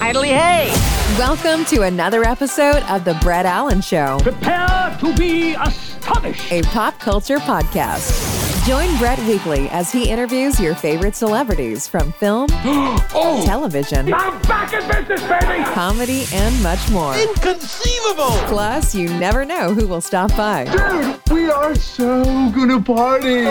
[0.00, 0.70] Idly hey!
[1.18, 6.52] Welcome to another episode of The Brett Allan Show, Prepare to be astonished!
[6.52, 8.66] a pop culture podcast.
[8.66, 13.42] Join Brett weekly as he interviews your favorite celebrities from film, oh!
[13.44, 15.64] television, I'm back in business, baby!
[15.72, 17.16] comedy, and much more.
[17.16, 18.36] Inconceivable!
[18.46, 20.64] Plus, you never know who will stop by.
[20.64, 23.42] Dude, we are so gonna party!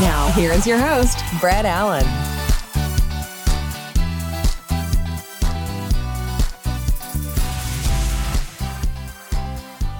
[0.00, 2.06] Now, here is your host, Brett Allan.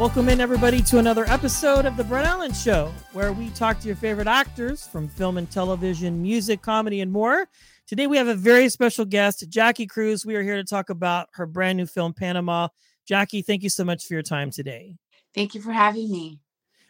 [0.01, 3.87] Welcome in, everybody, to another episode of The Brett Allan Show, where we talk to
[3.87, 7.47] your favorite actors from film and television, music, comedy, and more.
[7.87, 10.27] Today, we have a very special guest, Jackie Cruz.
[10.27, 12.69] We are here to talk about her brand new film, Panama.
[13.07, 14.97] Jackie, thank you so much for your time today.
[15.33, 16.41] Thank you for having me.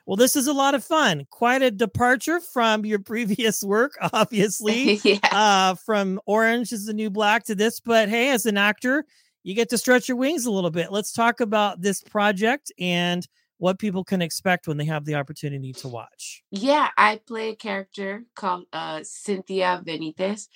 [0.07, 1.27] Well, this is a lot of fun.
[1.29, 4.95] Quite a departure from your previous work, obviously.
[5.05, 5.19] yeah.
[5.31, 7.81] uh, from Orange is the New Black to this.
[7.81, 9.05] But hey, as an actor,
[9.45, 10.91] you get to stretch your wings a little bit.
[10.91, 13.25] Let's talk about this project and
[13.59, 16.43] what people can expect when they have the opportunity to watch.
[16.51, 20.49] Yeah, I play a character called uh, Cynthia Benitez,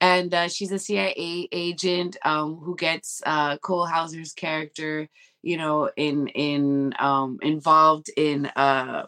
[0.00, 5.08] and uh, she's a CIA agent um, who gets uh, Cole Hauser's character,
[5.42, 9.06] you know, in in um, involved in uh,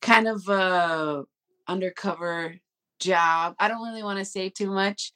[0.00, 1.24] kind of a
[1.68, 2.56] undercover
[2.98, 3.54] job.
[3.58, 5.12] I don't really want to say too much,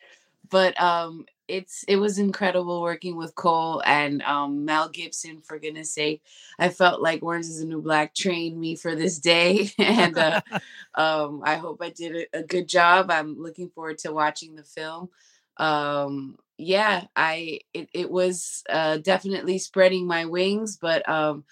[0.49, 5.41] but um, it's it was incredible working with Cole and um, Mel Gibson.
[5.41, 6.23] For goodness sake,
[6.59, 10.41] I felt like Orange Is the New Black trained me for this day, and uh,
[10.95, 13.11] um, I hope I did a, a, good job.
[13.11, 15.11] I'm looking forward to watching the film.
[15.57, 21.45] Um, yeah, I it, it was uh, definitely spreading my wings, but um,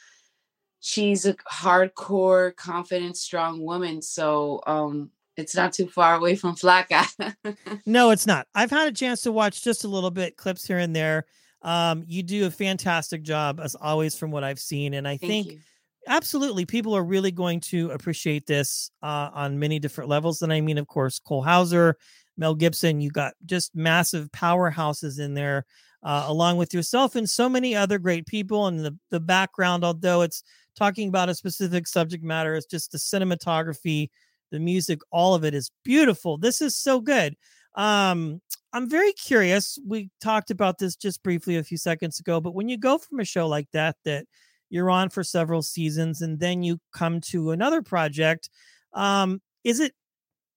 [0.81, 4.03] she's a hardcore, confident, strong woman.
[4.03, 7.35] So um, it's not too far away from Flaca.
[7.87, 8.47] no, it's not.
[8.55, 11.25] I've had a chance to watch just a little bit clips here and there.
[11.63, 15.31] Um, you do a fantastic job as always from what I've seen, and I Thank
[15.31, 15.59] think you.
[16.07, 20.43] absolutely people are really going to appreciate this uh, on many different levels.
[20.43, 21.97] And I mean, of course, Cole Hauser,
[22.37, 23.01] Mel Gibson.
[23.01, 25.65] You got just massive powerhouses in there,
[26.03, 28.67] uh, along with yourself and so many other great people.
[28.67, 30.43] And the the background, although it's
[30.77, 34.11] talking about a specific subject matter, it's just the cinematography
[34.51, 37.35] the music all of it is beautiful this is so good.
[37.75, 38.41] Um
[38.73, 42.69] i'm very curious we talked about this just briefly a few seconds ago but when
[42.69, 44.27] you go from a show like that that
[44.71, 48.51] you're on for several seasons and then you come to another project
[48.93, 49.93] um is it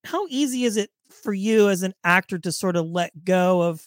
[0.03, 3.81] how easy is it for you as an actor to sort of let go of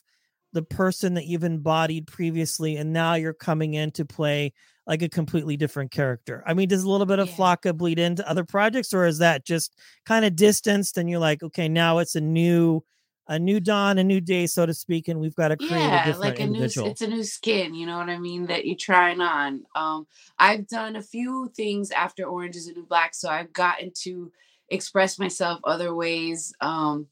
[0.53, 4.53] the person that you've embodied previously and now you're coming in to play
[4.87, 6.43] like a completely different character.
[6.47, 7.37] I mean, does a little bit of Yeah.
[7.37, 11.43] Flaca bleed into other projects, or is that just kind of distanced and you're like,
[11.45, 12.83] okay, now it's a new,
[13.29, 15.99] a new dawn, a new day, so to speak, and we've got to create a
[15.99, 16.89] different like a new individual.
[16.91, 20.07] it's a new skin you know what i mean that you're trying on um
[20.39, 24.33] i've done a few things after orange is the new black so i've gotten to
[24.71, 27.07] express myself other ways um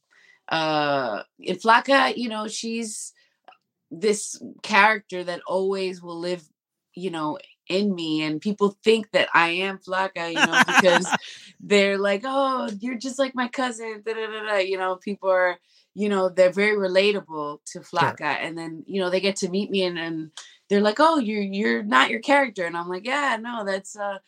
[0.49, 3.13] uh in flaca you know she's
[3.91, 6.43] this character that always will live
[6.95, 7.39] you know
[7.69, 11.07] in me and people think that i am flaca you know because
[11.61, 15.59] they're like oh you're just like my cousin da, da, da, you know people are
[15.99, 19.69] you know they're very relatable to Flaca and then you know they get to meet
[19.69, 20.31] me and, and
[20.69, 24.19] they're like oh you're you're not your character and I'm like yeah no that's uh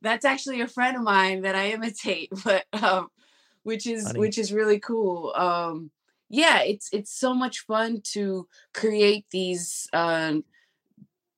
[0.00, 3.08] that's actually a friend of mine that I imitate but um
[3.62, 4.20] which is Funny.
[4.20, 5.90] which is really cool um
[6.28, 10.44] yeah it's it's so much fun to create these um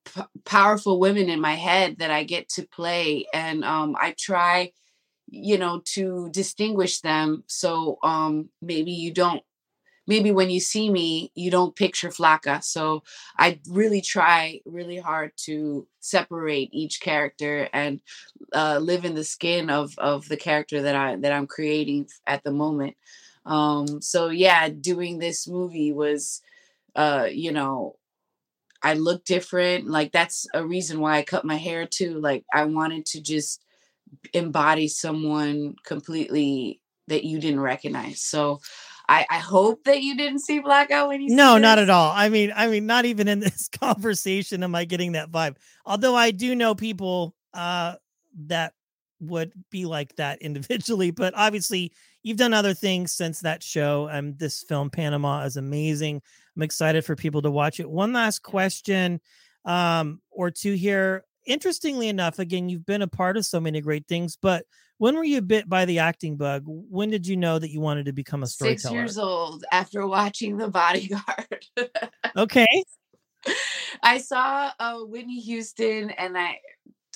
[0.05, 4.71] p- powerful women in my head that I get to play and um I try
[5.29, 9.43] you know to distinguish them so um maybe you don't
[10.07, 13.03] maybe when you see me you don't picture flaca so
[13.39, 18.01] i really try really hard to separate each character and
[18.53, 22.43] uh, live in the skin of of the character that i that i'm creating at
[22.43, 22.95] the moment
[23.45, 26.41] um so yeah doing this movie was
[26.95, 27.95] uh you know
[28.83, 32.65] i look different like that's a reason why i cut my hair too like i
[32.65, 33.63] wanted to just
[34.33, 38.59] embody someone completely that you didn't recognize so
[39.09, 42.29] I, I hope that you didn't see blackout when you no not at all i
[42.29, 45.55] mean i mean not even in this conversation am i getting that vibe
[45.85, 47.95] although i do know people uh
[48.47, 48.73] that
[49.21, 51.91] would be like that individually but obviously
[52.23, 56.21] you've done other things since that show and this film panama is amazing
[56.55, 59.19] i'm excited for people to watch it one last question
[59.65, 64.07] um or two here interestingly enough again you've been a part of so many great
[64.07, 64.65] things but
[65.01, 66.61] when were you bit by the acting bug?
[66.67, 68.77] When did you know that you wanted to become a storyteller?
[68.77, 71.65] Six years old after watching The Bodyguard.
[72.37, 72.83] okay.
[74.03, 76.59] I saw uh, Whitney Houston, and I,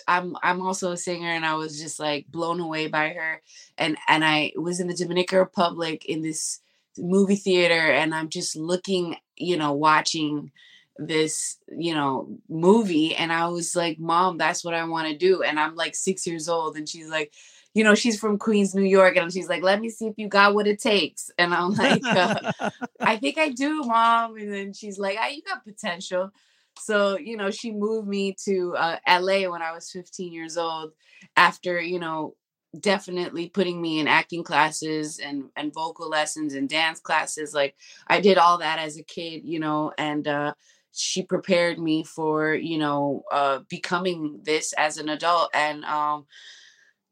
[0.07, 3.41] I'm I'm also a singer, and I was just like blown away by her.
[3.77, 6.59] And and I was in the Dominican Republic in this
[6.97, 10.51] movie theater, and I'm just looking, you know, watching
[10.97, 15.43] this you know movie and i was like mom that's what i want to do
[15.43, 17.33] and i'm like six years old and she's like
[17.75, 20.29] you know, she's from Queens, New York, and she's like, "Let me see if you
[20.29, 22.51] got what it takes." And I'm like, uh,
[23.01, 26.31] "I think I do, mom." And then she's like, "Ah, you got potential."
[26.79, 30.91] So you know, she moved me to uh, LA when I was 15 years old.
[31.37, 32.35] After you know,
[32.79, 37.53] definitely putting me in acting classes and and vocal lessons and dance classes.
[37.53, 37.75] Like
[38.07, 40.53] I did all that as a kid, you know, and uh,
[40.93, 45.85] she prepared me for you know uh, becoming this as an adult and.
[45.85, 46.25] um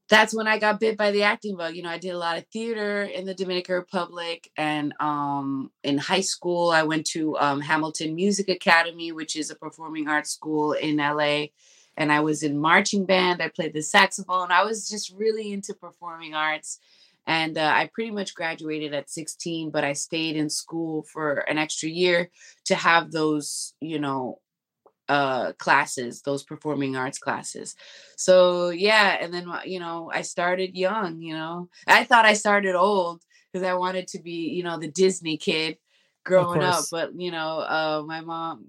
[0.09, 1.75] that's when I got bit by the acting bug.
[1.75, 5.97] You know, I did a lot of theater in the Dominican Republic, and um, in
[5.97, 10.73] high school, I went to um, Hamilton Music Academy, which is a performing arts school
[10.73, 11.45] in LA.
[11.95, 13.41] And I was in marching band.
[13.41, 14.51] I played the saxophone.
[14.51, 16.79] I was just really into performing arts.
[17.25, 21.57] And uh, I pretty much graduated at 16, but I stayed in school for an
[21.57, 22.29] extra year
[22.65, 24.39] to have those, you know,
[25.09, 27.75] uh classes those performing arts classes.
[28.17, 31.69] So yeah and then you know i started young you know.
[31.88, 33.21] I thought i started old
[33.51, 35.77] because i wanted to be you know the disney kid
[36.23, 38.67] growing up but you know uh my mom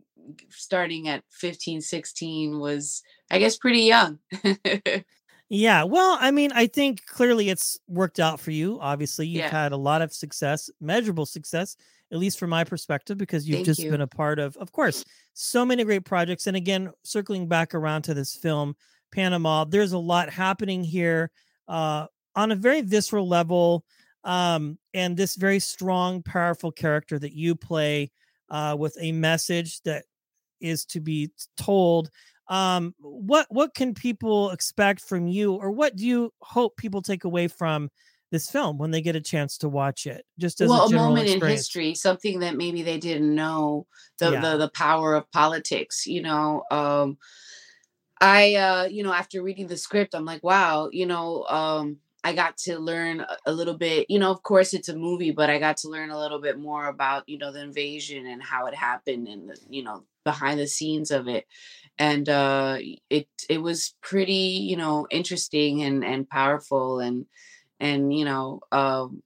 [0.51, 4.19] starting at 15 16 was i guess pretty young.
[5.51, 9.51] Yeah well i mean i think clearly it's worked out for you obviously you've yeah.
[9.51, 11.77] had a lot of success measurable success
[12.15, 13.91] at least from my perspective, because you've Thank just you.
[13.91, 16.47] been a part of, of course, so many great projects.
[16.47, 18.77] And again, circling back around to this film,
[19.13, 21.31] Panama, there's a lot happening here
[21.67, 22.07] uh,
[22.37, 23.85] on a very visceral level.
[24.23, 28.11] Um, and this very strong, powerful character that you play
[28.49, 30.05] uh, with a message that
[30.61, 32.11] is to be told.
[32.49, 37.25] Um, what what can people expect from you, or what do you hope people take
[37.25, 37.91] away from
[38.35, 40.91] this film when they get a chance to watch it just as well a, a
[40.91, 41.45] moment experience.
[41.45, 43.87] in history something that maybe they didn't know
[44.19, 44.41] the, yeah.
[44.41, 47.17] the the power of politics you know um
[48.21, 51.97] i uh you know after reading the script i'm like wow you know um
[52.27, 55.51] I got to learn a little bit, you know, of course it's a movie, but
[55.51, 58.65] I got to learn a little bit more about, you know, the invasion and how
[58.65, 61.45] it happened and, the, you know, behind the scenes of it.
[61.99, 62.79] And uh,
[63.11, 67.01] it, it was pretty, you know, interesting and, and powerful.
[67.01, 67.27] And,
[67.81, 69.23] and you know um,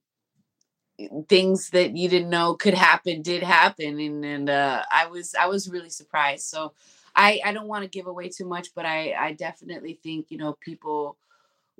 [1.27, 5.47] things that you didn't know could happen did happen and and uh, I was I
[5.47, 6.73] was really surprised so
[7.15, 10.37] I I don't want to give away too much but I I definitely think you
[10.37, 11.17] know people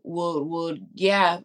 [0.04, 1.40] will would yeah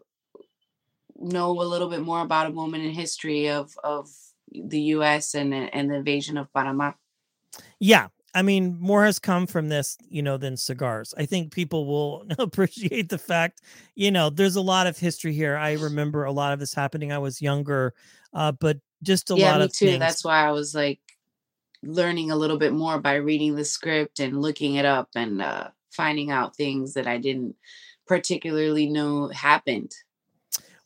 [1.16, 4.10] know a little bit more about a moment in history of of
[4.52, 6.92] the US and and the invasion of Panama.
[7.78, 11.14] Yeah, I mean, more has come from this, you know, than cigars.
[11.16, 13.60] I think people will appreciate the fact,
[13.94, 15.56] you know, there's a lot of history here.
[15.56, 17.12] I remember a lot of this happening.
[17.12, 17.94] I was younger,
[18.32, 19.86] uh, but just a yeah, lot me of too.
[19.86, 20.00] Things.
[20.00, 21.00] That's why I was like
[21.82, 25.68] learning a little bit more by reading the script and looking it up and uh,
[25.90, 27.54] finding out things that I didn't
[28.06, 29.92] particularly know happened.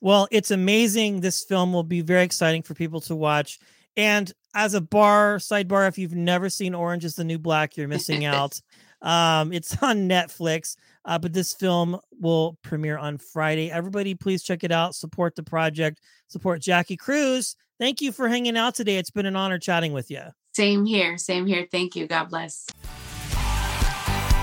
[0.01, 1.21] Well, it's amazing.
[1.21, 3.59] This film will be very exciting for people to watch.
[3.97, 7.87] And as a bar sidebar, if you've never seen Orange is the New Black, you're
[7.87, 8.61] missing out.
[9.03, 10.75] um, it's on Netflix,
[11.05, 13.71] uh, but this film will premiere on Friday.
[13.71, 14.97] Everybody, please check it out.
[14.97, 16.01] Support the project.
[16.27, 17.55] Support Jackie Cruz.
[17.79, 18.97] Thank you for hanging out today.
[18.97, 20.23] It's been an honor chatting with you.
[20.53, 21.17] Same here.
[21.19, 21.69] Same here.
[21.71, 22.09] Thank you.
[22.09, 22.67] God bless.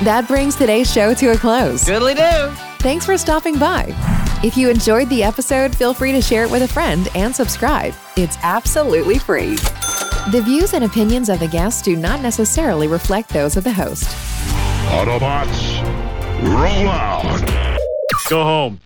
[0.04, 1.84] That brings today's show to a close.
[1.84, 2.52] Goodly do.
[2.80, 3.88] Thanks for stopping by.
[4.44, 7.94] If you enjoyed the episode, feel free to share it with a friend and subscribe.
[8.16, 9.58] It's absolutely free.
[10.32, 14.06] The views and opinions of the guests do not necessarily reflect those of the host.
[14.90, 15.84] Autobots,
[16.42, 17.80] roll out.
[18.28, 18.80] Go home.